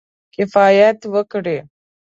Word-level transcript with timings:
کفایت 0.35 0.99
وکړي. 1.13 1.57